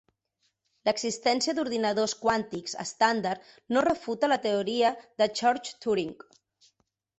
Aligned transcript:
L'existència 0.87 1.53
d'ordinadors 1.59 2.15
quàntics 2.21 2.75
estàndard 2.85 3.47
no 3.77 3.85
refuta 3.89 4.33
la 4.35 4.41
teoria 4.49 4.95
de 5.23 5.31
Church-Turing. 5.43 6.19